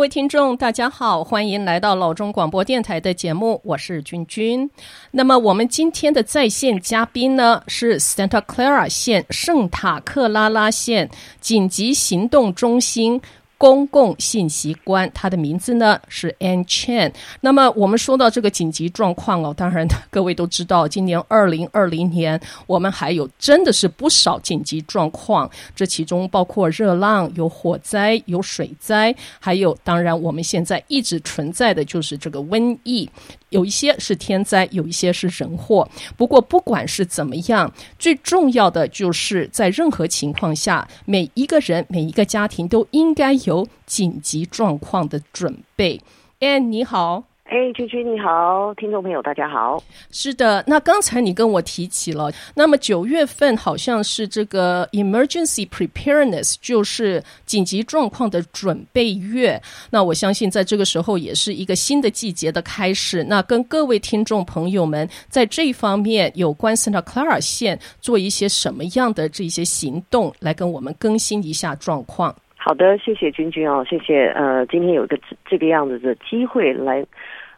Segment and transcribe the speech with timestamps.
[0.00, 4.70] 各位听众，大家好，欢迎来到老中广播电台的节目，我是君君。
[5.10, 11.06] 那么我们今天的在线嘉宾呢，是 Santa Clara 县圣塔克拉拉县
[11.42, 13.20] 紧急行动中心。
[13.60, 17.12] 公共信息官，他的名字呢是 Ann Chan。
[17.42, 33.10] 那么我们说到这个紧急状况哦，当然各位都知道，今年二零二零年我们还有真的是不少紧急状况，这其中包括热浪、有火灾、有水灾，还有当然我们现在一直存在的就是这个瘟疫。
[33.50, 35.88] 有一些是天灾，有一些是人祸。
[36.16, 46.00] 不过，不管是怎么样，最重要的就是在任何情况下，每一个人、每一个家庭都应该有紧急状况的准备。
[46.40, 47.29] 哎，你好。
[47.50, 49.82] 哎，君君你好，听众朋友大家好。
[50.12, 59.60] 是的，那刚才你跟我提起了，那么九月份好像是这个 emergency preparedness，就是紧急状况的准备月。
[59.90, 63.24] 那我相信在这个时候也是一个新的季节的开始。
[63.24, 72.32] 那跟各位听众朋友们在这一方面有关 Santa Clara 县做一些什么样的这些行动，来跟我们更新一下状况。
[72.54, 74.28] 好的，谢谢君君哦，谢谢。
[74.36, 77.04] 呃，今天有一个这个样子的机会来。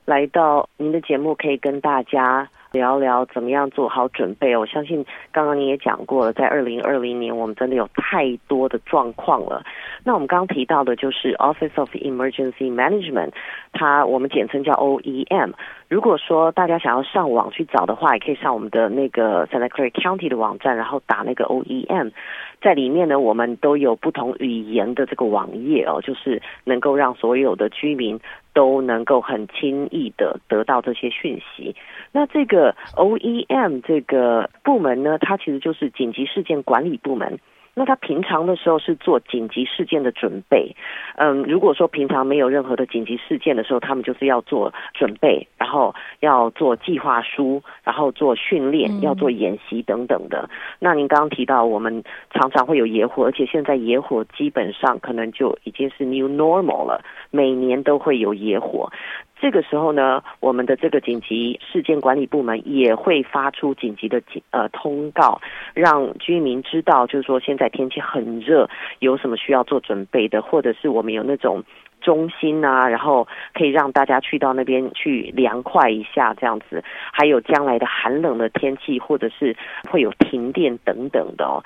[0.05, 4.57] 来到您的节目，可以跟大家聊聊怎么样做好准备。
[4.57, 9.65] 我相信刚刚您也讲过了，在二零二零年，我们真的有太多的状况了。
[10.05, 13.33] 那我们刚刚提到的就是 Office of Emergency Management，
[13.73, 15.53] 它我们简称叫 OEM。
[15.89, 22.13] 如果说大家想要上网去找的话，也可以上我们的那个 Santa Clara County 的网站，然后打那个 OEM，
[22.61, 28.21] 在里面呢，我们都有不同语言的这个网页哦，就是能够让所有的居民。
[28.55, 31.75] 都能够很轻易的得到这些讯息。
[32.13, 37.39] 那这个 OEM 这个部门呢，它其实就是紧急事件管理部门。
[37.75, 40.77] 那他平常的时候是做紧急事件的准备，
[41.17, 50.51] 嗯，如果说平常没有任何的紧急事件的时候，他们就是要做准备，然后要做计划书，然后做训练，要做演习等等的。
[50.79, 58.91] 那您刚刚提到，我们常常会有野火，而且现在野火基本上可能就已经是 new normal 了，每年都会有野火。
[59.43, 64.23] 这个时候呢，我们的这个紧急事件管理部门也会发出紧急的
[64.53, 65.41] 呃通告，
[65.75, 68.71] 让居民知道，就是说现在天气很热，
[69.01, 71.65] 有什么需要做准备的，或者是我们有那种
[72.01, 76.85] 中心啊，然后可以让大家去到那边去凉快一下这样子。
[77.13, 79.57] 还有将来的寒冷的天气，或者是
[79.91, 81.65] 会有停电等等的哦。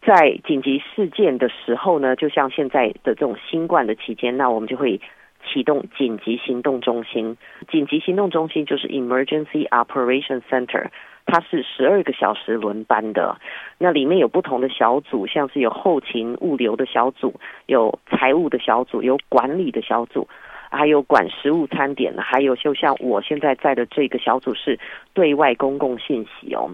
[0.00, 5.00] 在紧急事件的时候呢，就像现在的这种新冠的期间，那我们就会。
[5.46, 7.36] 启动紧急行动中心，
[7.70, 10.88] 紧急行动中心就是 Emergency Operation Center，
[11.24, 13.38] 它是十二个小时轮班的。
[13.78, 20.28] 那里面有不同的小组，像是有后勤物流的小组，有财务的小组，有管理的小组，
[20.70, 24.78] 还有管食物餐点的，还有就像我现在在的这个小组是
[25.14, 26.70] 对外公共信息哦。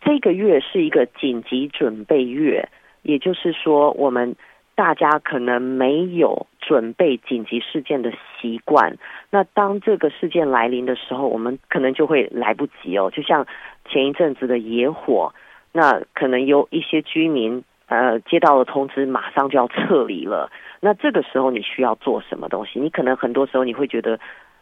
[0.00, 2.68] 这个月是一个紧急准备月，
[3.02, 4.36] 也就是说我们。
[4.76, 8.96] 大家可能没有准备紧急事件的习惯，
[9.30, 13.10] 那当这个事件来临的时候，我们可能就会来不及哦。
[13.12, 13.46] 就像
[13.86, 15.34] 前一阵子的野火，
[15.72, 20.50] 那可能有一些居民呃接到了通知，马上就要撤离了。
[20.80, 22.80] 那这个时候你需要做什么东西？
[22.80, 24.18] 你可能很多时候你会觉得，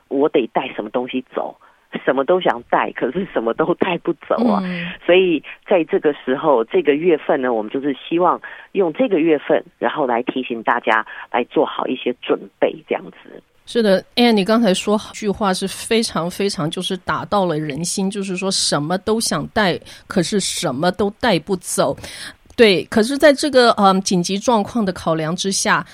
[0.09, 1.57] 我得带什么东西走。
[2.05, 4.61] 什么都想带，可是什么都带不走啊！
[4.65, 4.87] 嗯。
[5.05, 8.41] 所以在这个时候，这个月份呢，我们就是希望
[8.73, 13.43] 用这个月份，然后来提醒大家来做好一些准备，这样子。
[13.67, 21.97] 是的，哎，你刚才说句话是非常非常，就是打到了人心，就是说什么都想带，可是什么都带不走。
[22.55, 25.85] 对，可是在这个嗯紧急状况的考量之下。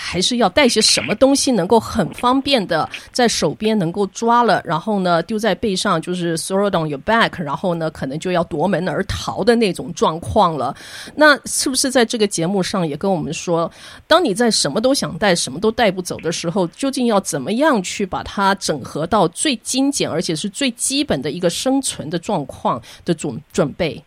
[0.00, 10.74] 还是要带些什么东西，能够很方便的在手边能够抓了，然后呢丢在背上，就是 throw it on your back，然后呢可能就要夺门而逃的那种状况了。
[11.16, 13.70] 那是不是在这个节目上也跟我们说，
[14.06, 24.00] 当你在什么都想带、什么都带不走的时候，究竟要怎么样去把它整合到最精简，而且是最基本的一个生存的状况的准准备？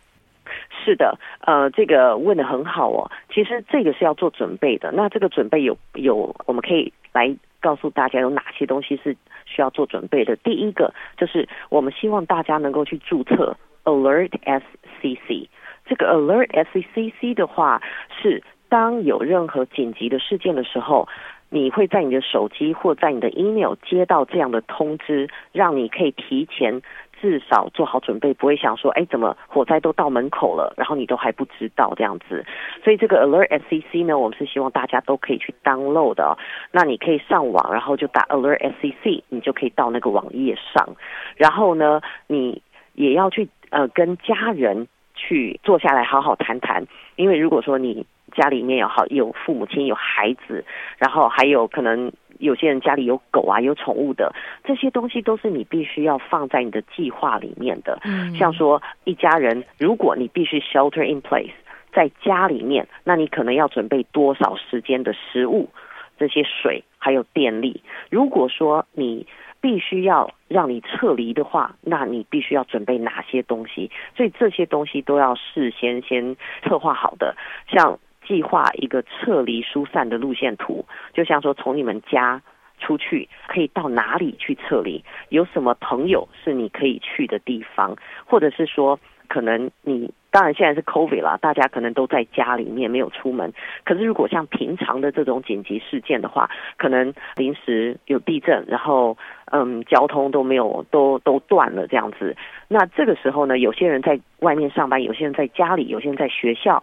[0.84, 3.12] 是的，呃，这个问得很好哦。
[3.32, 4.92] 其实这个是要做准备的。
[4.92, 10.36] 那这个准备有有，我们可以来告诉大家有哪些东西是需要做准备的。
[10.38, 15.48] 第一个就是我们希望大家能够去注册 Alert SCC。
[15.86, 17.82] 这个 Alert SCC 的话，
[18.22, 21.08] 是当有任何紧急的事件的时候，
[21.50, 26.82] 你会在你的手机或在你的 email 接到这样的通知，让你可以提前。
[27.22, 32.44] 至少做好准备，不会想说，哎，怎么火灾都到门口了，然后你都还不知道这样子。
[32.84, 36.36] 所以这个 Alert SCC 呢，我们是希望大家都可以去 download 的。
[36.72, 40.96] 那你可以上网，然后就打 Alert SCC，你就可以到那个网页上。
[41.38, 42.62] 然后呢，你
[42.94, 46.88] 也要去呃跟家人去坐下来好好谈谈，
[47.18, 50.66] 因为如果说你家里面有好有父母亲有孩子，
[50.98, 52.12] 然后还有可能。
[52.42, 54.34] 有些人家里有狗啊，有宠物的，
[54.64, 58.00] 这些东西都是你必须要放在你的计划里面的。
[58.04, 61.54] 嗯，像说一家人，如果你必须 shelter in place
[61.94, 65.70] 在家里面，那你可能要准备多少时间的食物，
[66.18, 67.82] 这些水还有电力。
[68.10, 69.28] 如果说你
[69.62, 73.92] 必须要让你撤离的话，那你必须要准备哪些东西？
[74.18, 77.36] 所以这些东西都要事先先策划好的，
[77.68, 78.00] 像。
[78.32, 82.42] 计划一个撤离疏散的路线图，就像说从你们家
[82.80, 88.98] 出去可以到哪里去撤离，有什么朋友是你可以去的地方，或者是说
[89.28, 93.52] 可能你当然现在是 COVID 啦，大家可能都在家里面没有出门。
[93.84, 99.18] 可是如果像平常的这种紧急事件的话，可能临时有地震，然后
[99.52, 102.34] 嗯交通都没有都都断了这样子，
[102.70, 106.82] 那这个时候呢，有些人在外面上班，有些人在家里，有些人在学校。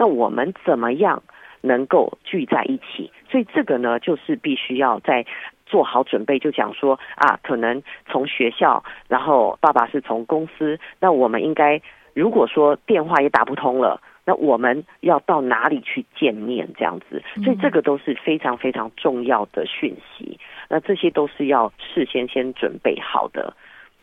[0.00, 1.22] 那我们怎么样
[1.60, 3.12] 能够聚在一起？
[3.30, 5.26] 所以这个呢，就是必须要在
[5.66, 6.38] 做好准备。
[6.38, 11.82] 就讲说啊，可能从学校，然后爸爸是从公司，那我们应该
[12.14, 16.66] 如果说电话也打不通了，那我们要到哪里去见面？
[16.78, 20.40] 这样子，所以这个都是非常非常重要的讯息。
[20.70, 23.52] 那这些都是要事先先准备好的。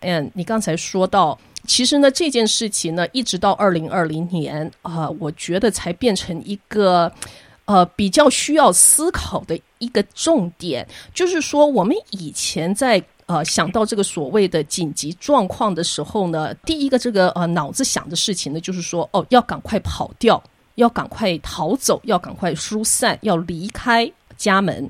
[0.01, 1.37] 嗯，你刚才说到。
[1.65, 7.11] 其实呢，这件事情呢，一直到二零二零年啊、我觉得才变成一个
[7.65, 10.87] 呃比较需要思考的一个重点。
[11.13, 20.41] 就是说，我们以前在呃想到这个所谓的紧急状况的时候呢，第一个这个呃脑子想的事情呢，就是说哦，要赶快跑掉，
[20.75, 24.89] 要赶快逃走，要赶快疏散，要离开家门。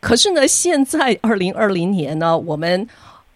[0.00, 2.88] 可是呢，现在二零二零年呢，我们。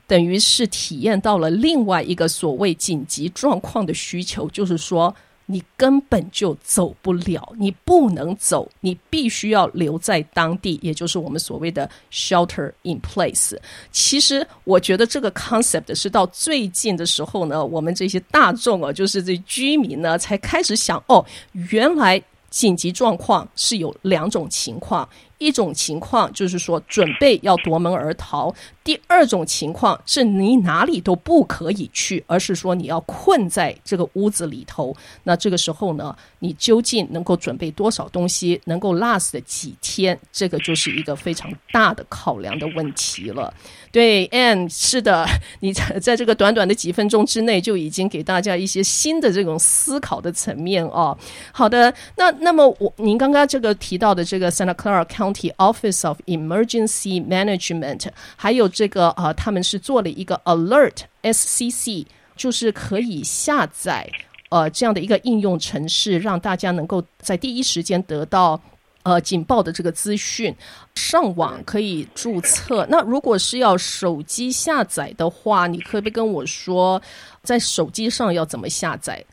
[0.07, 5.15] 等于是体验到了另外一个所谓紧急状况的需求，就是说
[5.47, 13.57] 你根本就走不了，你不能走，你必须要留在当地，也就是我们所谓的 shelter in place。
[13.93, 21.25] 其实我觉得这个 concept 是到最近的时候呢，我们这些大众啊，就是这居民呢，才开始想哦，
[21.71, 22.21] 原来
[22.51, 25.09] 紧急状况是有两种情况。
[25.39, 28.51] 一种情况就是说，准备要夺门而逃；
[28.83, 34.97] 第二种情况是你哪里都不可以去，而是说你要困在这个屋子里头。
[35.25, 40.19] 那这个时候呢，你究竟能够准备多少东西，能够 last 几天？
[40.33, 43.53] 这个就是一个非常大的考量的问题了。
[43.93, 45.27] 对，Anne，是的，
[45.61, 51.17] 你在在这个短短的几分钟之内就已经给大家一些新的这种思考的层面哦。
[51.53, 55.05] 好的，那那么我您刚刚这个提到的这个 Santa Clara。
[55.35, 62.07] Office of Emergency Management，还有这个呃，他们是做了一个 Alert SCC，
[62.37, 64.11] 就是可以下载
[64.51, 68.61] 呃这样的一个应用程式，让大家能够在第一时间得到
[69.03, 70.55] 呃警报的这个资讯。
[70.95, 72.87] 上网可以注册。
[72.89, 77.01] 那如果是要手机下载的话，你可不可以跟我说，
[77.43, 79.25] 在手机上要怎么下载？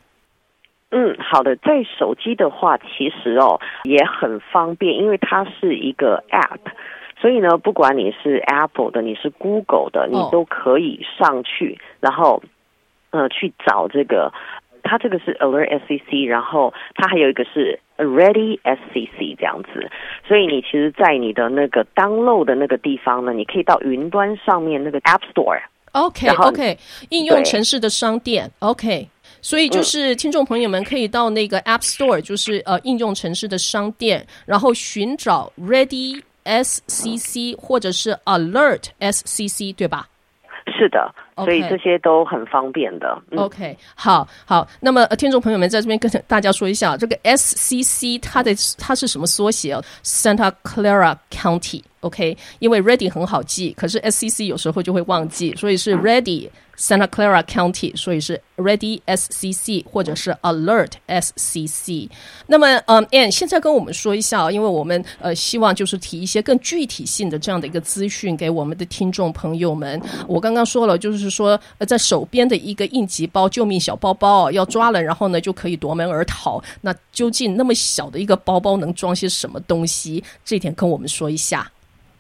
[0.96, 6.60] 嗯，好的，在手机的话，其实哦也很方便，因为它是一个 App，
[7.20, 12.44] 所以呢，不管你是 Apple 的，你是 Google 的，你都可以上去，哦、然后
[13.10, 14.32] 呃去找这个，
[14.84, 19.90] 它这个是 Alert SCC，然后它还有一个是 Ready SCC 这样子，
[20.28, 26.78] 所以你其实，在你的那个 download 的那个地方呢，你可以到云端上面那个 App Store，OK OK，
[27.10, 29.08] 应用城市的商店，OK。
[29.44, 40.08] 所以就是听众朋友们可以到那个 App Store，就是呃应用城市的商店，然后寻找 Ready SCC 或者是 Alert SCC，对吧？
[40.66, 43.22] 是的，所以这些都很方便的。
[43.36, 51.82] OK，好，好，那么、呃、听众朋友们在这边跟大家说一下，这个 SCC 它的它是什么缩写？Santa Clara County。
[52.02, 62.10] OK，因为 Ready 很好记，可是 SCC 有时候就会忘记，所以是 Ready Santa Clara County，所以是 Ready SCC 或者是 Alert SCC。
[62.46, 70.02] 那么，嗯，Anne 现在跟我们说一下，因为我们呃希望就是提一些更具体性的这样的一个资讯给我们的听众朋友们。
[70.28, 76.62] 我刚刚说了，就是说呃在手边的一个应急包、救命小包包要抓了，然后呢就可以夺门而逃。
[76.82, 80.24] 那究竟那么小的一个包包能装些什么东西？
[80.44, 81.70] 这一点跟我们说一下。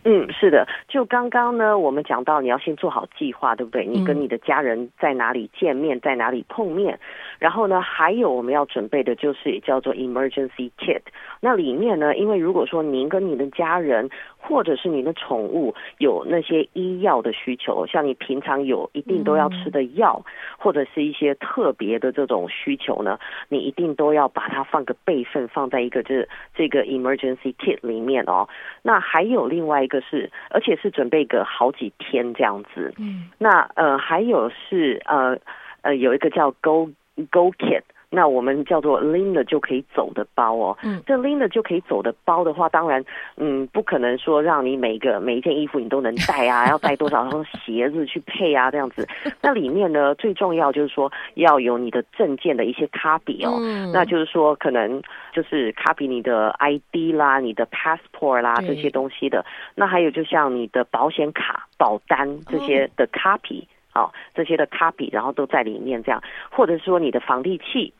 [0.05, 3.85] 嗯，是的，就刚刚呢，我们讲到你要先做好计划，对不对？
[3.85, 6.99] 你跟你的家人在哪里见面，在哪里碰面，
[7.43, 11.01] 然后呢，还有我们要准备的就是叫做 emergency kit。
[11.39, 20.21] 那里面呢，因为如果说您跟您的家人或者是您的宠物有那些医药的需求，像你平常有一定都要吃的药，
[20.57, 28.49] 或者是一些特别的这种需求呢，你一定都要把它放个备份，放在一个这这个 emergency kit 里面哦。
[28.81, 29.93] 那还有另外一个。
[29.93, 32.91] 个是，而且是准备个好几天这样子。
[32.97, 35.37] 嗯，那呃，还有是呃
[35.83, 36.89] 呃，有一个叫 Go
[37.31, 37.83] Go Kit。
[38.15, 43.03] 那我们叫做拎了就可以走的包哦，嗯，这拎了就可以走的包的话，当然，
[43.37, 49.07] 嗯，不可能说让你每个每一件衣服你都能带啊， 要带多少双鞋子去配啊，这样子。
[49.41, 55.01] 那里面呢，最重要就是说要有你的证件的一些 copy 哦，嗯，那就是说可能
[55.33, 59.43] 就是 copy 你的 ID 啦、你的 passport 啦这些东西的。
[59.73, 63.63] 那还有就像你的保险卡、保单这些的 copy，
[63.95, 67.93] 哦，这些的 copy，然后都在里面这样，或者说你的防地器。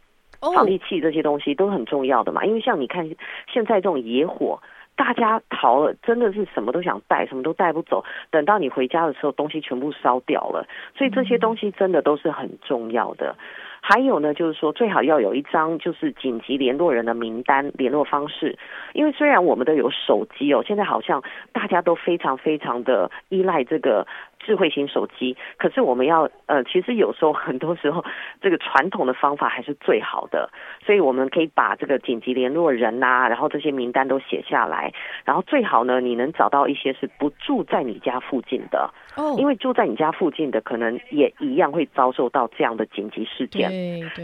[0.53, 3.09] 防地器这些东西都很重要的嘛，因为像你看
[3.47, 4.59] 现在这种野火，
[4.93, 8.03] 大家逃了，真的是什么都想带，什么都带不走。
[8.29, 13.37] 等到你回家的时候，东西全部烧掉了，所以这些东西真的都是很重要的。
[13.79, 18.57] 还有呢，就是说最好要有一张就是紧急联络人的名单、联络方式，
[18.93, 21.23] 因为虽然我们都有手机哦，现在好像
[21.53, 24.05] 大家都非常非常的依赖这个。
[24.45, 28.03] 智慧型手机，可是我们要呃，其实有时候很多时候，
[28.41, 30.49] 这个传统的方法还是最好的，
[30.85, 34.93] 所以我们可以把这个紧急联络人呐、啊，然后这些名单都写下来，
[35.25, 43.71] 然后最好呢，你能找到一些是不住在你家附近的哦，因为住在你家附近的可能也一样会遭受到这样的紧急事件，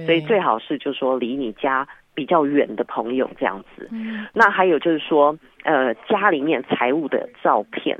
[0.05, 3.87] 所以最好是就是说离你家比较远的朋友这样子。
[3.91, 7.97] 嗯，那还有就是说，呃，家里面财务的照片。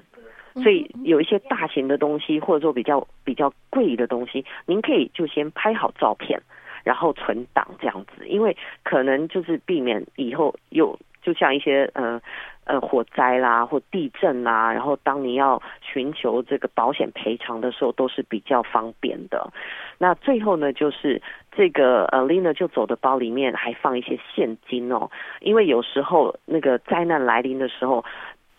[0.56, 6.42] 所以有一些大型的东西，或者说比较比较贵的东西，您可以就先拍好照片，
[6.84, 12.20] 然后存档这样子，因为可能就是避免以后有就像一些呃
[12.66, 19.52] 呃火灾啦或地震啦，然后当你要寻求这个保险赔偿的时候，都是比较方便的。
[19.98, 25.10] 那最后呢，就是这个呃 Lina 就走的包里面还放一些现金哦，
[25.42, 28.04] 因为有时候那个灾难来临的时候。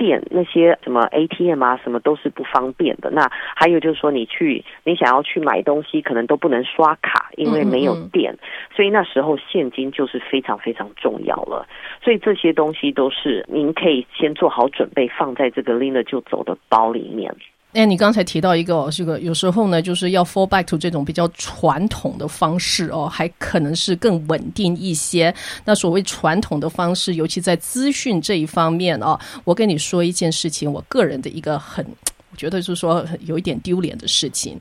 [0.00, 3.10] 店那些什么 ATM 啊，什么都是不方便的。
[3.10, 8.34] 那还有就是说，你去你想要去买东西，可能都不能刷卡，因为没有电。
[8.74, 11.68] 所以那时候现金就是非常非常重要了。
[12.02, 17.36] 所以这些东西都是您可以先做好准备，放在这个拎了就走的包里面。
[17.72, 25.32] 哎，你刚才提到一个哦，这个有时候呢，就是要 fall back to 这种比较传统的方式哦，还可能是更稳定一些。
[25.64, 31.86] 那所谓传统的方式，尤其在资讯这一方面哦，我跟你说一件事情，我个人的一个很，
[32.32, 34.58] 我觉得就是说有一点丢脸的事情。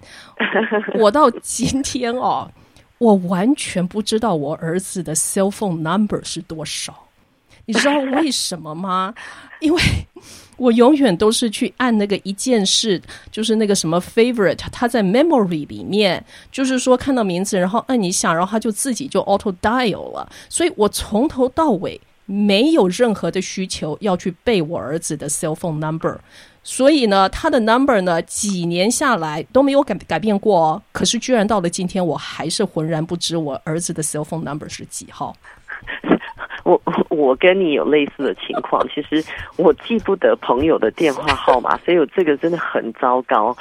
[1.00, 2.48] 我到今天哦，
[3.00, 7.09] 我完全不知道我儿子的 cell phone number 是多少。
[7.70, 9.14] 你知道为什么吗？
[9.62, 9.82] 因为。
[10.58, 16.22] 我永远都是去按那个一件事，就是那个什么 favorite，它在 memory 里面，
[16.52, 20.30] 就是说看到名字，然后按一下，然后它就自己就 auto dial 了。
[20.50, 26.18] 所以我从头到尾没有任何的需求要去背我儿子的 cell phone number。
[26.62, 30.84] 所以呢，他的 number 呢，几年下来都没有改改变过哦。
[30.92, 35.34] 可是居然到了今天，我还是浑然不知我儿子的 cell phone number 是几号。
[36.70, 39.24] 我 我跟你有类似的情况，其实
[39.58, 43.56] 我记不得朋友的电话号码，所以我这个真的很糟糕。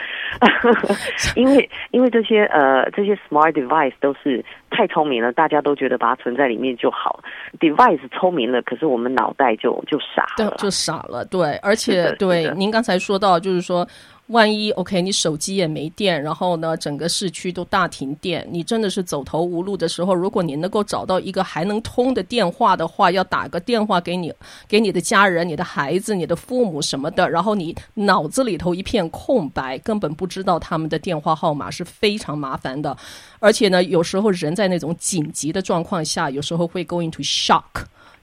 [1.35, 7.21] 因为因为这些呃这些 smart device 都是太聪明了，大家都觉得把它存在里面就好。
[7.59, 11.25] device 聪明了，可是我们脑袋就就傻了，就傻了。
[11.25, 13.87] 对，而且对您刚才说到，就是说。
[14.29, 24.31] 万一 OK，你手机也没电，然后呢，整个市区都大停电，你真的是走投无路的时候，如果你能够找到一个还能通的电话的话，要打个电话给你，
[24.69, 32.95] 给你的家人、你的孩子、你的父母什么的，然后你脑子里头一片空白，根本不知道他们的电话号码是非常麻烦的。
[33.41, 37.63] 而且呢，有时候人在那种紧急的状况下，有时候会 going to shock。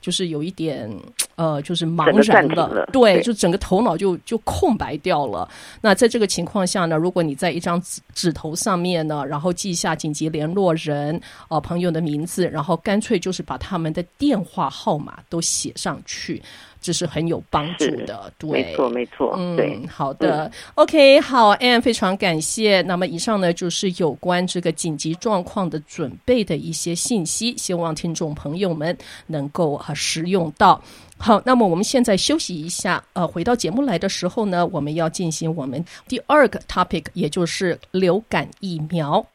[0.02, 0.88] 就是有一点，
[1.36, 5.48] 呃，就是茫然了，了对，对，就整个头脑就就空白掉了。
[5.82, 16.42] 那在这个情况下呢，如果你在一张纸纸头上面呢，然后记下紧急联络人，呃，朋友的名字，然后干脆就是把他们的电话号码都写上去。
[16.86, 18.32] 这是很有帮助的。
[18.38, 19.34] 对，没错，没错。
[19.36, 20.46] 嗯，对，好的。
[20.46, 22.84] 嗯、OK，好，Ann，非常感谢。
[22.84, 30.80] 那么以上呢，就是有关这个紧急状况的准备的一些信息，希望听众朋友们能够啊使用到。
[31.18, 39.26] 好，那么我们现在休息一下，呃，回到节目来的时候呢，我们要进行我们第二个 topic，也就是流感疫苗。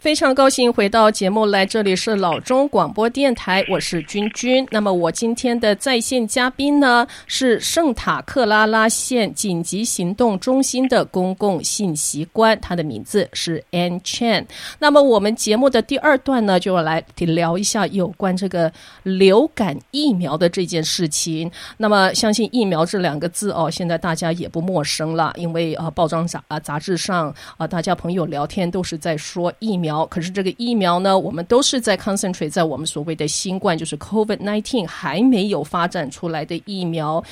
[0.00, 4.66] 非常高兴回到节目来，这里是老中广播电台，我是君君。
[4.70, 14.46] 那么我今天的在线嘉宾呢，是圣塔克拉拉县紧急行动中心的公共信息官，他的名字是 Ann Chan。
[14.78, 21.52] 那么我们节目的第二段呢，就要来聊一下有关这个流感疫苗的这件事情。
[21.76, 29.89] 那么相信疫苗这两个字哦，现在大家也不陌生了，因为啊，报章杂啊杂志上啊，大家朋友聊天都是在说疫苗。
[29.90, 37.22] 苗可是这个疫苗呢，我们都是在 concentrate 在我们所谓的新冠，就是 COVID-19 还没有发展出来的疫苗。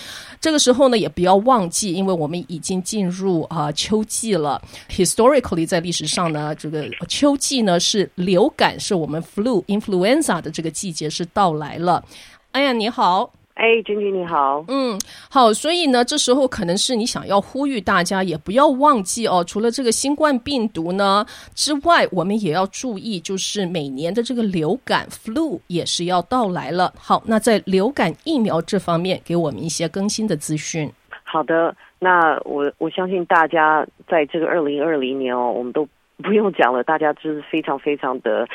[0.41, 4.61] 这个时候呢，也不要忘记，因为我们已经进入啊、秋季了。
[4.91, 12.05] Historically，在历史上呢，这个秋季呢是流感，是我们 flu influenza 的这个季节是到来了。
[12.51, 13.38] 哎呀，你好。
[13.59, 14.97] 哎，君君你好，嗯，
[15.29, 26.93] 好，所以呢，这时候可能是你想要呼吁大家，也不要忘记哦，除了这个新冠病毒呢之外，我们也要注意，就是每年的这个流感 flu 也是要到来了。
[26.97, 30.89] 好，那在流感疫苗这方面，给我们一些更新的资讯。
[31.25, 35.85] 好的，那我我相信大家在这个二零二零年哦，我们都
[36.23, 38.47] 不用讲了，大家就是非常非常的。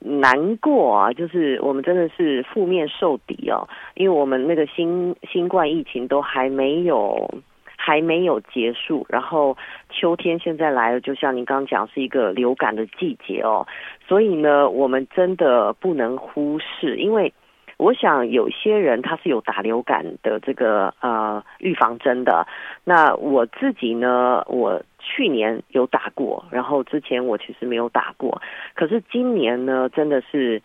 [0.00, 7.28] 难过啊，就是我们真的是负面受敌哦，因为我们那个新新冠疫情都还没有
[7.76, 9.56] 还没有结束，然后
[9.90, 13.66] 秋天现在来了，就像您刚刚讲是一个流感的季节哦，
[14.08, 17.32] 所以呢，我们真的不能忽视，因为
[17.76, 22.46] 我想有些人他是有打流感的这个呃预防针的，
[22.84, 24.82] 那我自己呢，我。
[25.00, 28.40] 去年有打过，然后之前我其实没有打过，
[28.74, 30.62] 可是今年呢，真的是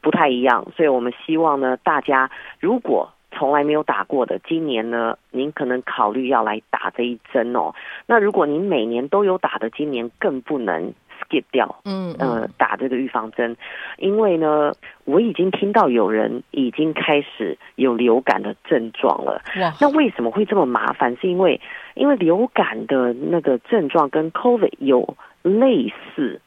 [0.00, 2.30] 不太一样，所以我们希望呢，大家
[2.60, 7.74] 如果从来没有打过的，今年呢，您可能考虑要来打这一针哦。
[8.06, 10.92] 那如果您每年都有打的，今年更不能。
[11.20, 13.56] Skip 掉，嗯，呃，打这个预防针，
[13.96, 14.72] 因为呢，
[15.04, 19.42] 我已经听到有人已经开始有流感的症状了。
[19.60, 21.16] 哇，那为什么会这么麻烦？
[21.20, 21.60] 是因为
[21.94, 26.40] 因为流感的那个症状跟 COVID 有类似，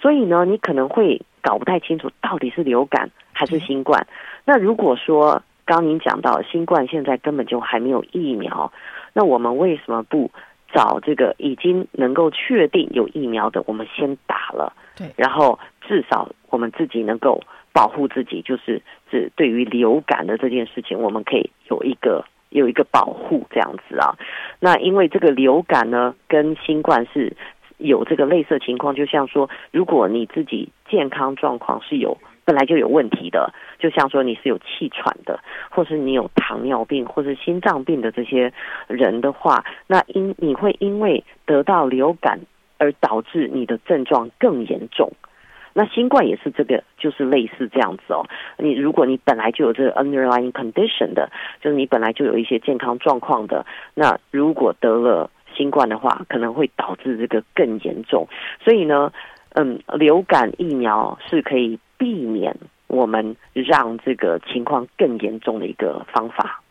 [0.00, 4.06] 所以呢，你可能会搞不太清楚到底是流感还是新冠。
[4.44, 8.72] 那如果说刚刚您讲到新冠现在根本就还没有疫苗，
[9.12, 10.30] 那我们为什么不？
[10.72, 17.40] 找这个已经能够确定有疫苗的，我们先打了，对，然后至少我们自己能够
[17.72, 24.16] 保护自己，就是是对于流感的这件事情，我们可以有一个有一个保护这样子啊。
[24.60, 27.36] 那因为这个流感呢，跟新冠是
[27.78, 32.18] 有这个类似情况，就像说，如果你自己健康状况是有。
[32.46, 38.52] 本来就有问题的，就像说你是有气喘的，或是你有糖尿病或是心脏病的这些
[38.86, 42.38] 人的话，那因你会因为得到流感
[42.78, 45.10] 而导致你的症状更严重。
[45.74, 48.24] 那新冠也是这个，就是类似这样子哦。
[48.58, 51.28] 你如果你本来就有这个 underlying condition 的，
[51.60, 58.28] 就是你本来就有一些健康状况的，那如果得了新冠的话，可能会导致这个更严重。
[58.62, 59.12] 所以呢，
[59.54, 61.80] 嗯，流感疫苗是可以。
[61.98, 62.56] 避免
[62.86, 66.62] 我们让这个情况更严重的一个方法。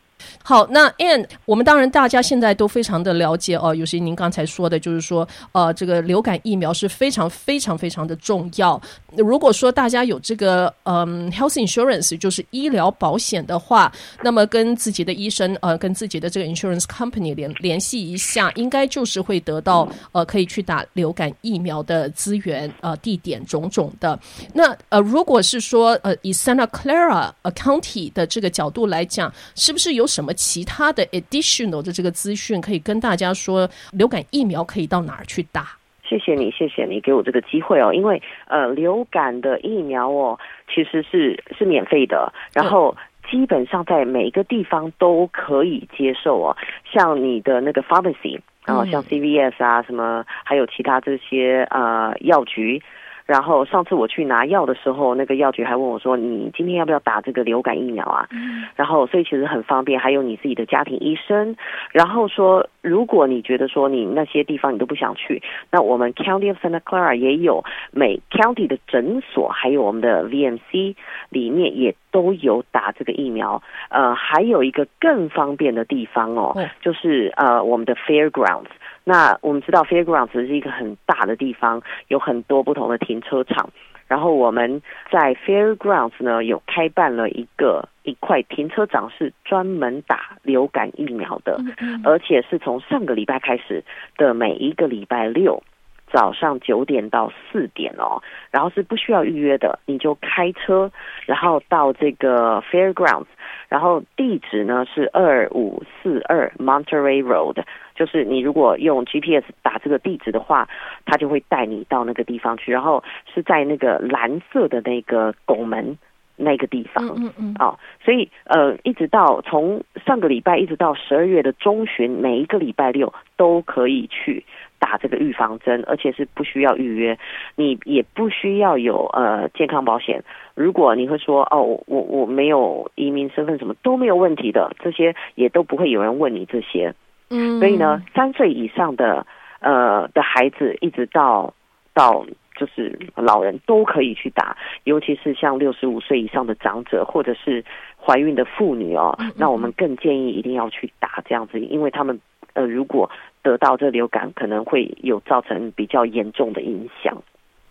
[0.43, 8.80] 好，那 And 我们当然大家现在都非常的了解哦，尤其您刚才说的，就是说，呃，这个流感疫苗是非常非常非常的重要。
[9.17, 13.91] 如果说大家有这个嗯 health insurance，就是医疗保险的话，
[14.23, 24.17] 那么跟自己的医生呃，跟自己的这个 insurance company 联联系一下，应该就是会得到呃可以去打流感疫苗的资源呃地点种种的。
[24.54, 35.78] 那呃，如果是说呃以 Santa Clara County 的这个角度来讲，是不是有什么其他的 additional 的这个资讯可以跟大家说，流感疫苗可以到哪儿去打？
[36.08, 37.91] 谢谢你，谢谢你给我这个机会哦。
[37.91, 40.38] 因为呃，流感的疫苗哦，
[40.74, 42.96] 其实是是免费的，然后
[43.30, 46.56] 基本上在每个地方都可以接受哦。
[46.94, 52.82] 像你的那个 pharmacy，然后像 CVS 啊什么，还有其他这些呃药局。
[53.25, 61.55] 然后上次我去拿药的时候，那个药局还问我说：“你今天要不要打这个流感疫苗啊？”嗯、然后所以其实很方便，还有你自己的家庭医生。
[61.91, 70.95] 然后说，如果你觉得说你那些地方你都不想去，那我们 County of Santa Clara 也有每 County 的诊所，还有我们的 VMC
[71.29, 73.63] 里面也都有打这个疫苗。
[73.89, 78.69] 呃，还有一个更方便的地方哦，嗯、就是呃我们的 Fairgrounds。
[79.08, 83.70] 那我们知道 Fairgrounds 是一个很大的地方，有很多不同的停车场。
[84.08, 91.60] 然后我们在 Fairgrounds 呢有开办了一个一块停车场，是专门打流感疫苗的，
[92.04, 93.84] 而且是从上个礼拜开始
[94.18, 95.63] 的每一个礼拜六
[96.12, 100.91] 早上九点到四点哦，然后是不需要预约的，你就开车
[101.26, 103.26] 然后到这个 Fairgrounds。
[103.68, 107.63] 然后地址呢是二五四二 Monterey Road，
[107.95, 110.67] 就是你如果用 GPS 打这个地址的话，
[111.05, 112.71] 它就会带你到那个地方去。
[112.71, 113.03] 然后
[113.34, 115.97] 是在那个蓝色的那个拱门
[116.36, 124.43] 那个地方，嗯嗯，哦，所以呃，一直到从上个礼拜一直到十二月的中旬，每一个礼拜六都可以去。
[124.77, 127.17] 打这个预防针，而且是不需要预约，
[127.55, 130.21] 你也不需要有呃健康保险。
[130.53, 136.93] 如果你会说哦，我我没有移民身份，什么都没有问题的，这些也都不会有人问你这些。
[137.29, 139.25] 嗯，所以呢，三岁以上的
[139.59, 141.53] 呃的孩子，一直到
[141.93, 147.63] 到就是老人都可以去打，尤其是像六十五岁以上的长者或者是
[147.97, 152.19] 怀孕的妇女哦，那我们更建议一定要去打这样子，因为他们
[152.53, 153.09] 呃如果。
[153.45, 157.21] 得到这流感可能会有造成比较严重的影响。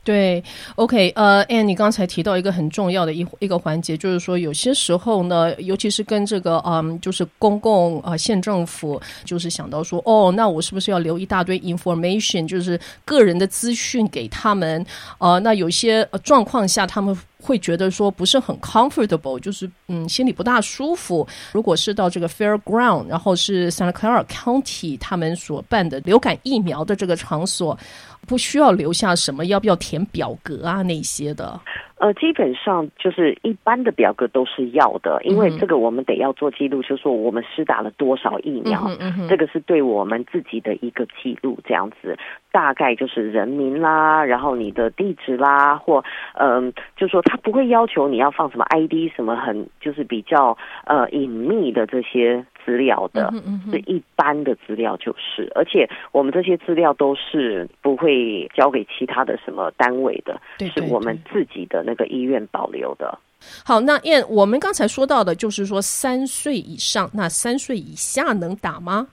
[0.05, 0.45] 对
[0.77, 14.85] ，OK，呃，Anne，你刚才提到一个很重要的一一个环节，就是说有些时候呢，尤其是跟这个嗯，就是公共啊、呃，县政府，就是想到说，哦，那我是不是要留一大堆 information，就是个人的资讯给他们？
[15.19, 17.17] 呃，那有些状况下他们。
[17.47, 21.29] 会觉得说不是很 comfortable，就是嗯心里不大舒服。
[21.53, 27.79] 如果是到这个 Fairground，然后是 Santa Clara County 他们所办的流感疫苗的这个场所，
[28.27, 31.61] 不需要留下什么，要不要填表格啊那些的？
[31.99, 42.19] 呃，基本上就是一般的表格都是要的，因为这个我们得要做记录，就是说我们施打了多少疫苗，嗯嗯、这个是对我们自己的一个记录，这样子
[42.51, 52.45] 大概就是人名啦，然后你的地址啦，或嗯、呃，就是说他不会要求你要放什么 ID，什么很就是比较呃隐秘的这些。
[52.65, 53.33] 资料的，
[53.71, 63.19] 是一般的资料，就是，而且我们这些资料都是不会交给其他的什么单位的，对对对，是我们自己的那个医院保留的。
[63.65, 69.07] 好，那 Anne，我们刚才说到的，就是说三岁以上，那三岁以下能打吗？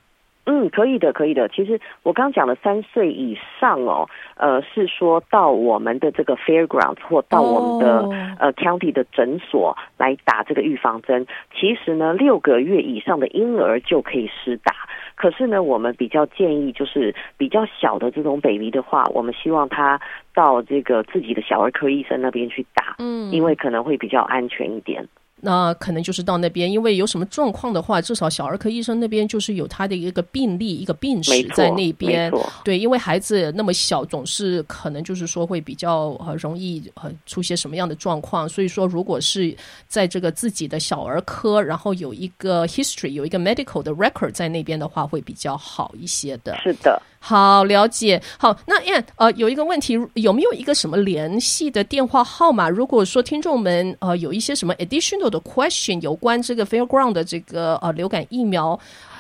[0.46, 1.48] 嗯，可以的，可以的。
[1.50, 8.14] 其实我刚讲的三岁以上哦，呃，是说到我们的这个 Fairgrounds 或到我们的、oh.
[8.40, 11.28] 呃 County 的诊所来打这个预防针。
[11.54, 14.74] 其实呢，六个月以上的婴儿就可以施打。
[15.16, 20.02] 可是呢，我们比较建议就是比较小的这种 baby 的话，我们希望他
[20.34, 25.08] 到这个自己的小儿科医生那边去打，嗯，因为可能会比较安全一点。
[25.44, 32.32] 那可能就是到那边，因为有什么状况的话，至少小儿科医生那边就是有他的一个病例、一个病史在那边。
[32.64, 38.48] 对，因为孩子那么小，总是可能就是说会比较呃容易呃出些什么样的状况。
[38.48, 39.56] 所以说，如果是
[39.88, 46.56] 在这个自己的小儿科，然后有一个 history，有一个 medical 的 record 在那边的话，会比较好一些的。
[46.58, 47.02] 是的。
[47.24, 48.20] 好，了解。
[48.40, 48.74] 好，那
[49.16, 52.68] 呃，有一个问题，有没有一个什么联系的电话号码？
[52.68, 58.78] 如果说听众们呃有一些什么 additional 的 question 有关这个 Fairground 的这个呃流感疫苗，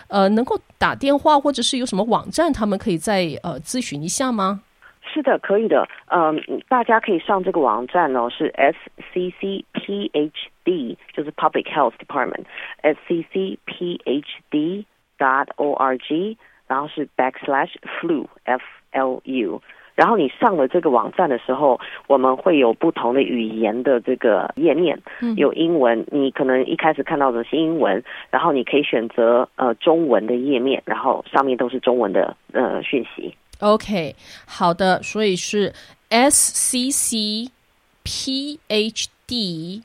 [0.07, 4.61] 呃，能够打电话或者是有什么网站，他们可以再呃咨询一下吗？
[5.13, 5.87] 是的，可以的。
[6.07, 8.51] 嗯，大家可以上这个网站哦，是
[9.13, 14.85] SCCPHD，就是 Public Health Department，SCCPHD
[15.19, 16.37] dot org。
[16.71, 19.61] 然后是 backslash flu f l u，
[19.93, 24.97] 然后你上了这个网站的时候，我们会有不同的语言的这个页面，
[25.35, 33.35] 有英文，你可能一开始看到的是英文，然后你可以选择呃中文的页面，然后上面都是中文的呃讯息。
[33.59, 34.15] OK，
[34.47, 35.73] 好的，所以是
[36.07, 37.51] s c c
[38.05, 39.83] p h d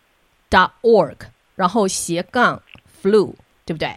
[0.49, 1.17] dot org，
[1.57, 2.63] 然后斜杠
[3.03, 3.89] flu，对不对？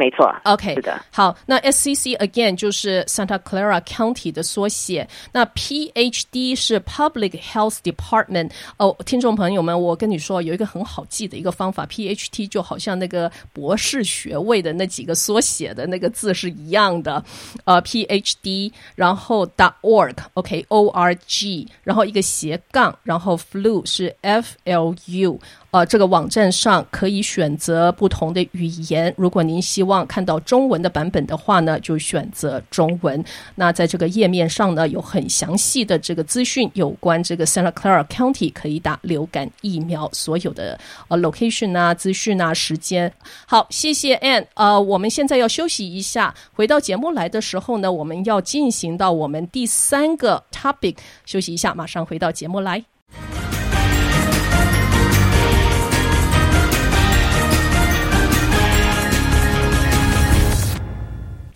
[0.00, 0.98] 没错，OK，是的。
[1.10, 5.06] 好，那 SCC again 就是 Santa Clara County 的缩写。
[5.30, 8.50] 那 PhD 是 Public Health Department。
[8.78, 17.22] 哦，听众朋友们，我跟你说，有一个很好记的一个方法，PhD 就好像那个博士学位的那几个缩写的那个字是一样的。
[17.66, 25.38] 呃，PhD，然后 dot org，OK，O-R-G，然后一个斜杠，然后 flu 是 F-L-U。
[25.70, 29.12] 呃，这个网站上可以选择不同的语言。
[29.16, 33.24] 如果您希望看到中文的版本的话呢，就选择中文。
[33.54, 40.78] 那在这个页面上呢，有很详细的这个资讯，有关这个 Santa Clara County 可以打流感疫苗所有的
[41.08, 43.12] 呃 location 啊、资讯啊、时间。
[43.46, 44.44] 好，谢谢 Ann。
[44.54, 50.96] 呃，我们现在要休息一下，回到节目来的时候呢，我们要进行到我们第三个 topic。
[51.24, 52.84] 休息一下，马上回到节目来。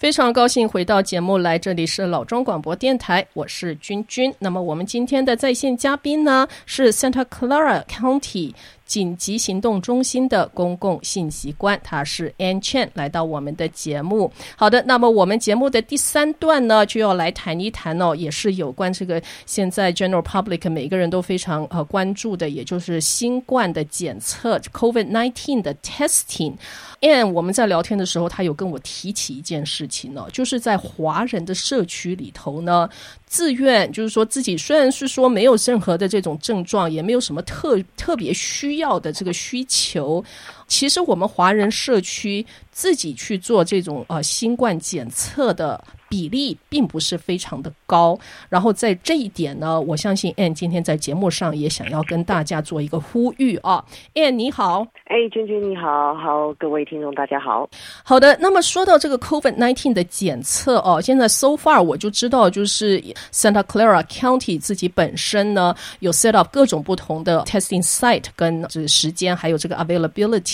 [0.04, 4.30] 非常高兴回到节目来，这里是老庄广播电台，我是君君。
[4.38, 8.52] 那么我们今天的在线嘉宾呢，是 Santa Clara County。
[8.86, 14.30] 紧急行动中心的公共信息官，他是 An Chen，来到我们的节目。
[14.56, 26.54] 好的，那么我们节目的第三段呢，就要来谈一谈哦，也是有关这个现在 General Public 每个人都非常呃关注的，也就是新冠的检测 COVID-19 的 testing。
[27.00, 32.88] Ann，我们在聊天的时候，他有跟我提起一件事情呢，就是在华人的社区里头呢。
[33.26, 40.24] 自愿就是说自己虽然是说没有任何的这种症状，也没有什么特特别需需要的这个需求，
[40.66, 45.82] 其实我们华人社区自己去做这种呃新冠检测的。
[46.06, 48.16] 比例并不是非常的高，
[48.48, 57.68] 然后在这一点呢，我相信 Anne 今天在节目上也想要跟大家做一个呼吁啊 Anne 你好，哎，君君你好，好，各位听众大家好，
[58.04, 68.26] 好的，那么说到这个 COVID nineteen 的检测哦，现在 so far 我就知道就是 Santa Clara County 自己本身呢有 set up 各种不同的 testing site
[68.36, 70.53] 跟这个时间还有这个 availability，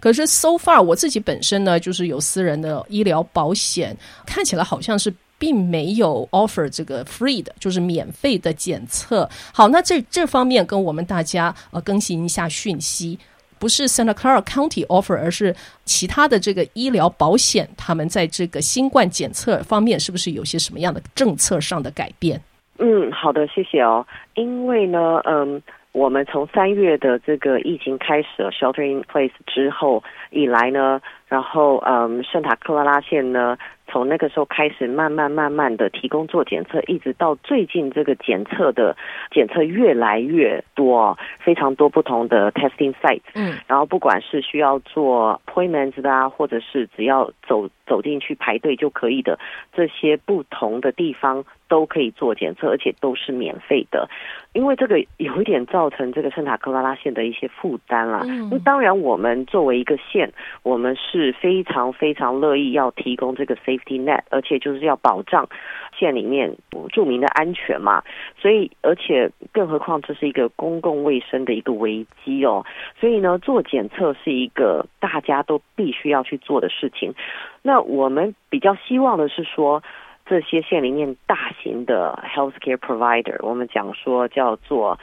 [0.00, 4.98] 可是 so far 我自己本身呢就是有私人的医疗保险，看起来好像。
[4.98, 9.28] 是并没有 offer 这个 free 的，就是免费的检测。
[9.52, 13.18] 好，那这这方面跟我们大家呃更新一下讯息，
[13.58, 15.54] 不是 Santa Clara County offer，而是
[15.84, 22.40] 其他的这个医疗保险，他们在这个新冠检测方面是不是有些什么样的政策上的改变？
[22.78, 24.06] 嗯，好的，谢谢哦。
[24.36, 25.60] 因为呢，嗯，
[25.96, 33.56] 我们从三月的这个疫情开始了 shelter in place 之后以来呢，然后嗯，圣塔克拉拉县呢。
[33.88, 38.96] 从那个时候开始，慢慢慢慢的提供做检测，一直到最近这个检测的
[39.30, 43.22] 检测越来越多，非常多不同的 testing sites。
[43.36, 49.38] 嗯，然后不管是需要做 appointments 的啊，或者是只要走走进去排队就可以的，
[49.72, 54.08] 这些不同的地方都可以做检测，而且都是免费的。
[54.52, 58.22] 因为这个有一点造成这个圣塔克拉拉县的一些负担啦。
[58.24, 65.46] 嗯，那当然，我们作为一个县，我们是非常非常乐意要提供这个 safety net，而且就是要保障
[65.98, 66.56] 县里面
[66.92, 68.02] 著名的安全嘛。
[68.38, 72.64] 所以，而且更何况这是一个公共卫生的一个危机哦。
[73.00, 77.14] 所以呢，做检测是一个大家都必须要去做的事情。
[77.62, 79.82] 那我们比较希望的是说。
[80.28, 84.98] 这些县里面大型的 healthcare provider，我们讲说叫做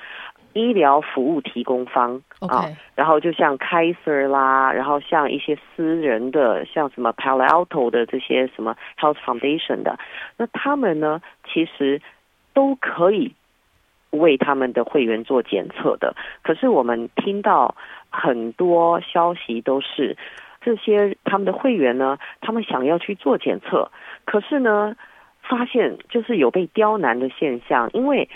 [0.54, 9.98] 医疗服务提供方啊.然后就像 Kaiser 啦，然后像一些私人的，像什么 Palo Alto 的这些什么 Health Foundation 的，
[10.38, 12.02] 那他们呢，其实
[12.54, 13.34] 都可以
[14.12, 16.16] 为他们的会员做检测的。
[16.42, 17.76] 可是我们听到
[18.10, 20.16] 很多消息都是
[20.62, 23.92] 这些他们的会员呢，他们想要去做检测，
[24.26, 24.96] 可是呢。
[25.46, 28.30] 发现就是有被刁难的现象，因为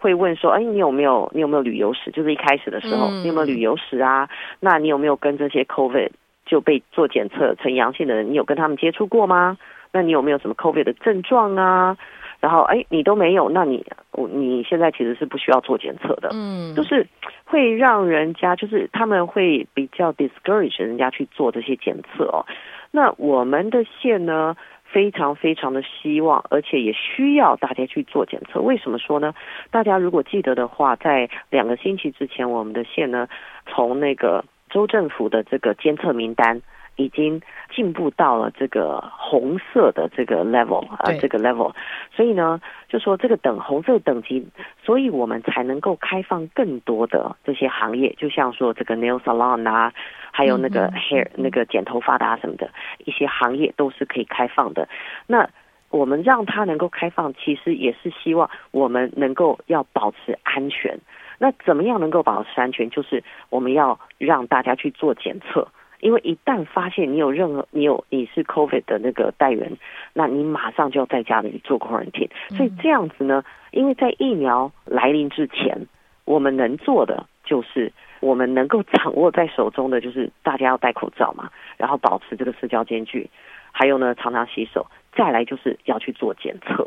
[0.00, 2.10] 会问说：“哎，你有没有你有没有旅游史？
[2.10, 4.28] 就是一开始的时候，嗯、你有没有旅游史啊？
[4.58, 6.10] 那你有没有跟这些 COVID
[6.46, 9.58] 就被做检测呈阳性的人，你有跟他们接触过吗？
[9.92, 11.96] 那你有没有什么 COVID 的症状啊？
[12.40, 16.30] 然后，哎，你都没有，那你我你现在其实是不需要做检测的。
[16.32, 17.06] 嗯，就是
[17.44, 22.46] 会让人家就是他们会比较 discourage 人家去做这些检测哦。
[22.90, 24.56] 那我们的县呢？
[24.92, 28.60] 非常非常的希望，而且也需要大家去做检测。
[28.60, 29.34] 为什么说呢？
[29.70, 33.28] 大家如果记得的话，在两个星期之前，我们的县呢，
[33.66, 36.60] 从那个州政府的这个监测名单
[37.00, 37.40] 已经
[37.74, 41.72] 进步到了这个红色的这个 level 啊，这个 level，
[42.14, 44.46] 所以呢，就说这个等红色等级，
[44.84, 49.92] 所以我们才能够开放更多的这些行业，就像说这个 nail salon 啊，
[50.30, 52.70] 还有那个 hair 那个剪头发的啊什么的
[53.06, 54.86] 一些行业都是可以开放的。
[55.26, 55.48] 那
[55.88, 60.98] 我们让它能够开放，其实也是希望我们能够要保持安全。
[61.38, 62.90] 那怎么样能够保持安全？
[62.90, 65.66] 就是我们要让大家去做检测，
[66.00, 69.76] 因为一旦发现你有任何你有你是 COVID 的那个带源，
[70.12, 72.30] 那你马上就要在家里做 quarantine。
[72.56, 75.86] 所以这样子呢，因为在疫苗来临之前，
[76.24, 83.28] 我们能做的就是我们能够掌握在手中的就是大家要戴口罩嘛，然后保持这个社交间距，
[83.72, 84.86] 还有呢，常常洗手。
[85.12, 86.86] 再来就是要去做检测，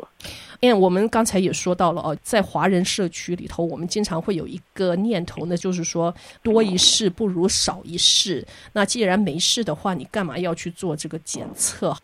[0.58, 8.44] 因为我们刚才也说到了哦，在华人社区里头，我们经常会有一个念头呢，就是说多一事不如少一事。
[8.72, 11.94] 那既然没事的话，你干嘛要去做这个检测？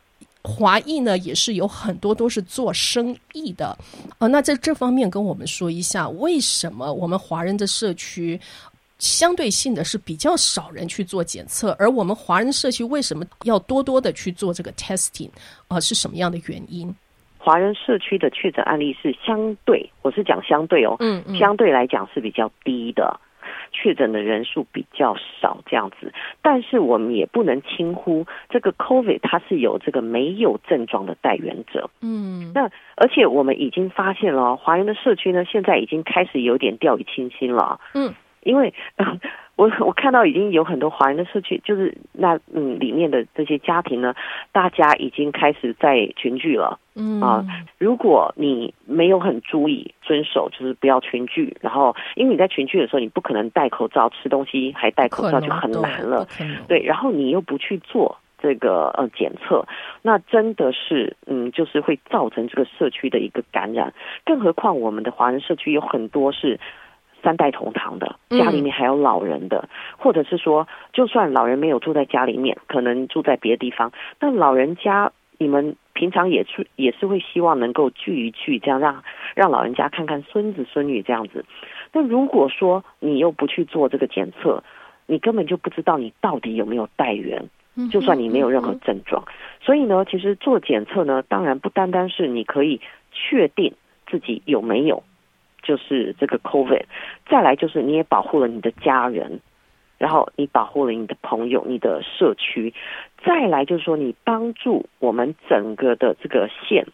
[0.43, 3.77] 华裔呢也是有很多都是做生意的，
[4.19, 8.39] 呃，那在这方面跟我们说一下，为什么我们华人的社区？
[9.01, 15.31] 相对性的是比较少人去做检测，而我们华人社区为什么要多多的去做这个 testing
[15.67, 15.81] 啊、呃？
[15.81, 16.95] 是什么样的原因？
[17.39, 23.19] 华人社区的确诊案例是相对，我是讲相对哦，嗯，嗯，相对来讲是比较低的，
[23.73, 26.13] 确诊的人数比较少这样子。
[26.43, 38.13] 但是我们也不能轻忽这个 COVID，它是有这个没有症状的带原者，嗯，那而且我们已经发现了华人的社区呢，现在已经开始有点掉以轻心了，嗯。
[38.43, 38.73] 因为，
[39.57, 44.15] 我我看到已经有很多华人的社区，就是那嗯里面的这些家庭呢，
[44.53, 46.79] 大家已经开始在群聚了。
[46.97, 47.45] 嗯啊，
[47.79, 56.27] 如果你没有很注意遵守，就是不要群聚，然后因为你在群聚的时候，你不可能戴口罩吃东西还戴口罩就很难了。
[56.67, 59.67] 对，然后你又不去做这个呃检测，
[60.01, 63.93] 那真的是嗯就是会造成这个社区的一个感染。
[64.25, 66.59] 更何况我们的华人社区有很多是。
[67.23, 79.03] 三代同堂的，家里面还有老人的，嗯、或者是说，就算老人没有住在家里面，可能住在别的地方，但老人家你们平常也是也是会希望能够聚一聚，这样让
[79.35, 81.45] 让老人家看看孙子孙女这样子。
[81.93, 84.63] 那如果说你又不去做这个检测，
[85.07, 87.49] 你根本就不知道你到底有没有带源，
[87.91, 89.25] 就算你没有任何症状。
[89.61, 92.81] 所以呢，其实做检测呢，当然不单单是你可以
[93.13, 93.75] 确定
[94.07, 95.03] 自己有没有。
[95.63, 96.85] 就是这个 COVID，
[97.29, 99.41] 再来就是你也保护了你的家人，
[99.99, 102.73] 然后你保护了你的朋友、你的社区，
[103.25, 106.87] 再来就是说你帮助我们整个的这个县，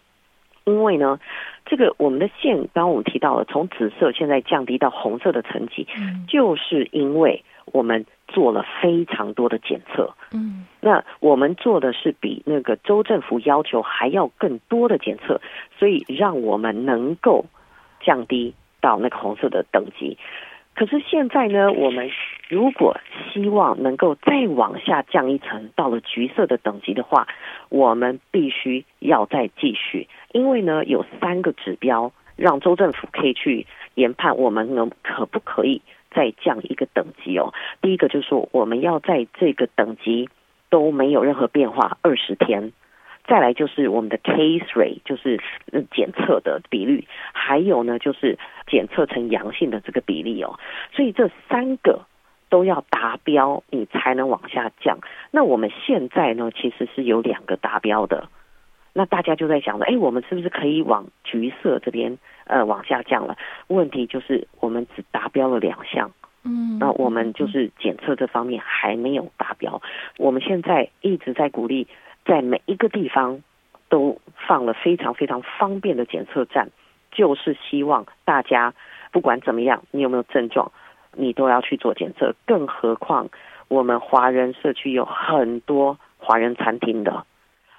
[0.65, 1.21] 因为呢，
[1.65, 15.41] 这个我们的县刚刚我们提到了从紫色现在降低到红色的层级，嗯，就是因为我们做了非常多的检测，嗯，那我们做的是比那个州政府要求还要更多的检测，
[15.79, 17.47] 所以让我们能够。
[18.07, 20.17] 降低到那个红色的等级，
[20.77, 22.09] 可是现在呢，我们
[22.49, 22.97] 如果
[23.33, 27.27] 希望能够再往下降一层，到了橘色的等级的话，
[27.69, 33.67] 我们必须要再继续，因为呢，有三个指标让州政府可以去
[33.97, 35.83] 研判我们能可不可以
[36.15, 37.53] 再降一个等级哦。
[37.83, 40.29] 第一个就是说，我们要在这个等级
[40.71, 42.73] 都没有任何变化二十天。
[43.27, 45.41] 再来就是我们的 case rate，就是
[45.91, 50.61] 检测的比率，还有呢就是检测成阳性的这个比例哦。
[50.93, 52.07] 所以这三个
[52.49, 54.99] 都要达标，你才能往下降。
[55.33, 58.29] 那我们现在呢，其实是有两个达标的。
[58.93, 63.37] 那大家就在想着，哎，我们是不是可以往橘色这边呃往下降了？
[63.67, 66.13] 问题就是我们只达标了两项，
[66.45, 69.83] 嗯，那我们就是检测这方面还没有达标。
[70.17, 71.89] 我们现在一直在鼓励。
[72.27, 73.41] 在每一个地方
[73.89, 76.71] 都放了非常非常方便的检测站，
[77.13, 78.75] 就是希望大家
[79.13, 80.73] 不管怎么样，你有没有症状，
[81.13, 82.35] 你都要去做检测。
[82.45, 83.29] 更何况
[83.69, 87.25] 我们华人社区有很多华人餐厅的，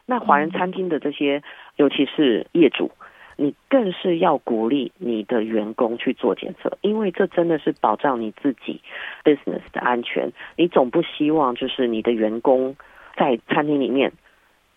[0.06, 1.44] 那华人餐厅的这些，
[1.76, 2.92] 尤其是业主，
[3.36, 8.82] 你更是要鼓励你的员工去做检测，因为这真的是保障你自己
[9.26, 10.32] business 的安全。
[10.56, 12.78] 你总不希望就是你的员工
[13.18, 14.14] 在餐厅里面。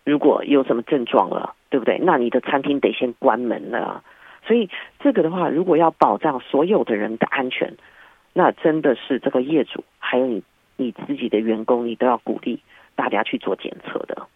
[0.03, 1.99] 如果有什么症状了，对不对？
[1.99, 4.03] 那你的餐厅得先关门了。
[4.47, 7.71] 所以这个的话，如果要保障所有的人的安全，
[8.33, 10.41] 那真的是这个业主还有你
[10.77, 12.59] 你自己的员工，你都要鼓励
[12.95, 14.27] 大家去做检测的。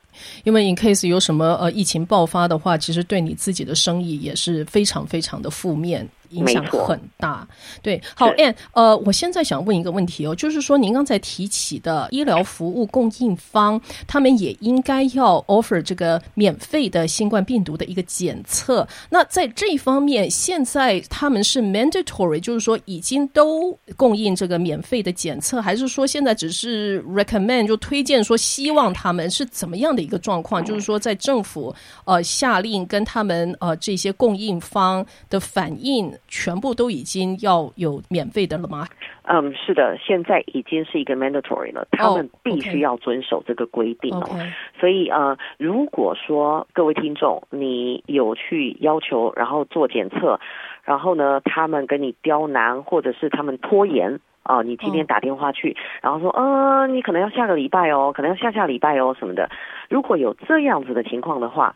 [0.43, 6.07] 因为 in case 有什么呃疫情爆发的话，其实对你自己的生意也是非常非常的负面。
[6.29, 7.47] 影响很大。
[7.81, 18.87] 对，好，Ann，呃，我现在想问一个问题哦，就是说您刚才提起的医疗服务供应方，他们也应该要 offer 这个免费的新冠病毒的一个检测。
[19.09, 30.63] 那在这一方面，现在他们是 mandatory，就是说已经都供应这个免费的检测，还是说现在只是 recommend 就推荐说希望他们是怎么样的一个状况？
[30.63, 31.73] 就是说在政府
[32.05, 36.11] 呃下令跟他们呃这些供应方的反应。
[36.27, 38.85] 全部都已经要有免费的了吗？
[39.27, 44.21] 嗯，是的，现在已经是一个 mandatory 了，他们必须要遵守这个规定哦。
[44.21, 44.51] Oh, okay.
[44.79, 50.39] 所以呃，如果说各位听众你有去要求，然后做检测，
[50.83, 55.77] 然后呢，他们跟你刁难，或者是他们拖延啊、呃，你今天打电话去，oh.
[56.03, 59.49] 然后说，嗯、呃，你可能要下个礼拜哦，可能要下下礼拜哦什么的，
[59.89, 61.73] 如果有这样子的情况的话。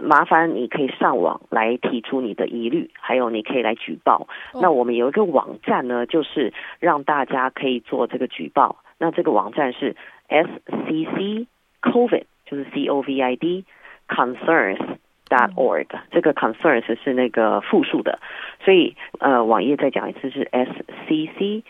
[0.00, 4.26] 麻烦你可以上网来提出你的疑虑，还有你可以来举报。
[4.60, 8.76] 那我们有一个网站呢，就是让大家可以做这个举报。
[8.98, 9.96] 那这个网站是
[10.28, 11.46] S C C
[11.82, 13.64] COVID，就是 C O V I D
[14.08, 14.80] concerns
[15.28, 15.86] dot org。
[16.10, 18.18] 这个 concerns 是那个复数的，
[18.64, 20.70] 所以呃，网页再讲一次是 S
[21.08, 21.62] C C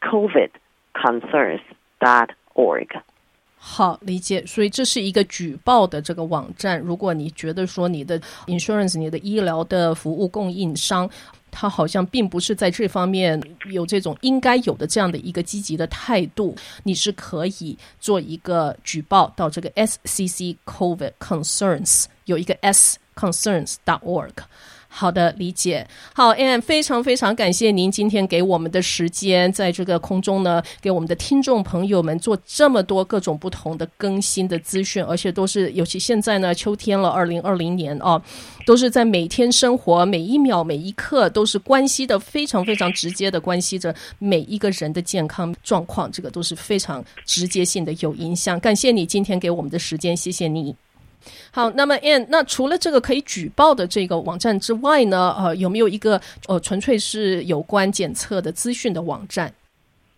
[0.00, 0.50] COVID
[0.94, 1.60] concerns
[2.00, 2.88] dot org。
[3.68, 6.78] 好，理解，所以这是一个举报的这个网站。
[6.78, 11.10] 如果你觉得说你的 insurance、你的医疗的服务供应商，
[11.50, 16.54] 他好像并不是在这方面有这种应该有的这样的一个积极的态度，
[16.84, 24.32] 你是可以做一个举报到这个 SCC COVID Concerns，有一个 S Concerns dot org。
[24.88, 25.86] 好的，理解。
[26.14, 38.20] 好，Ann，非常非常感谢您今天给我们的时间，在这个空中呢，给我们的听众朋友们做这么多各种不同的更新的资讯，而且都是，尤其现在呢，秋天了，二零二零年哦，
[38.64, 48.58] 都是在每天生活每一秒每一刻都是关系的非常非常直接的关系着每一个人的健康状况，这个都是非常直接性的有影响。
[48.60, 50.74] 感谢你今天给我们的时间，谢谢你。
[51.52, 59.52] 好，那么 Ann，那除了这个可以举报的这个网站之外呢，呃，有没有一个呃纯粹是有关检测的资讯的网站？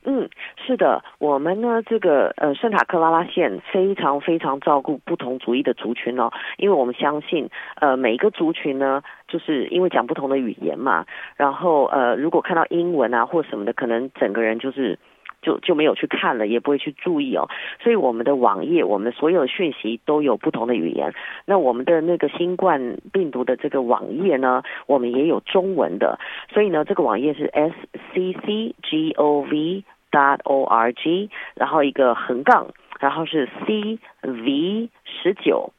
[0.05, 0.29] 嗯，
[0.67, 7.49] 是的，我们呢这个呃圣塔克拉拉县非常非常照顾不同族裔的族群哦，因为我们相信
[7.81, 11.05] 呃每一个族群呢，就是因为讲不同的语言嘛，
[11.37, 14.99] 然后呃如果看到英文啊或什么的，可能整个人就是。
[15.41, 17.49] 就就没有去看了，也不会去注意哦。
[17.83, 21.15] 所以我们的网页，我们所有的讯息都有不同的语言。
[21.47, 26.19] 那我们的那个新冠病毒的这个网页呢，我们也有中文的。
[26.53, 27.75] 所以呢，这个网页是 s
[28.13, 32.69] c c g o v dot o r g，然后一个横杠，
[32.99, 35.73] 然后是 c v 十九，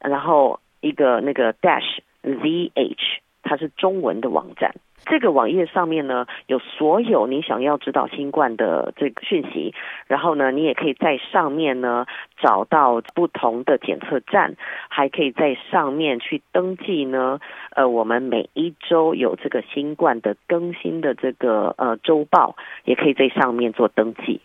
[0.00, 4.74] 然后一个那个 dash z h，它是中文的网站。
[5.10, 9.74] 这个网页上面呢，有所有你想要知道新冠的这个讯息，
[10.06, 12.06] 然后呢，你也可以在上面呢
[12.40, 14.56] 找到不同的检测站，
[14.88, 17.40] 还可以在上面去登记呢。
[17.74, 24.40] 呃，我们每一周有这个新冠的更新的这个呃周报，也可以在上面做登记。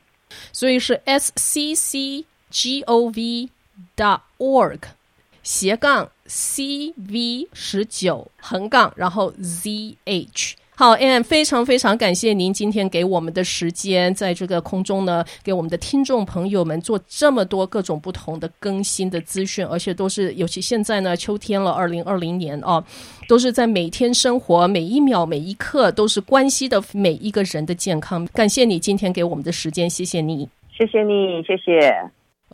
[0.51, 3.49] 所以是 s c c g o v
[3.95, 4.79] dot org
[5.41, 6.09] 斜杠。
[6.25, 10.55] C V 十九横杠，然后 Z H。
[10.75, 22.83] 好，Ann，非常非常感谢您今天给我们的时间，在这个空中呢，给我们的听众朋友们做这么多各种不同的更新的资讯，而且都是，尤其现在呢，秋天了，二零二零年哦，
[23.27, 28.25] 都是在每天生活每一秒每一刻都是关系的每一个人的健康。
[28.33, 32.22] 感谢你今天给我们的时间，谢谢你，谢谢你，谢谢。